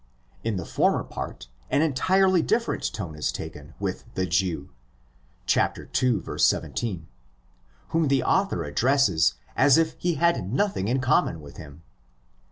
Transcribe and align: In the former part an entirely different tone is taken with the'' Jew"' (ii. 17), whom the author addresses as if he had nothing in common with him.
In 0.43 0.55
the 0.55 0.65
former 0.65 1.03
part 1.03 1.47
an 1.69 1.83
entirely 1.83 2.41
different 2.41 2.91
tone 2.91 3.13
is 3.15 3.31
taken 3.31 3.75
with 3.79 4.03
the'' 4.15 4.25
Jew"' 4.41 4.71
(ii. 5.55 6.37
17), 6.39 7.07
whom 7.89 8.07
the 8.07 8.23
author 8.23 8.63
addresses 8.63 9.35
as 9.55 9.77
if 9.77 9.93
he 9.99 10.15
had 10.15 10.51
nothing 10.51 10.87
in 10.87 11.01
common 11.01 11.39
with 11.39 11.57
him. 11.57 11.83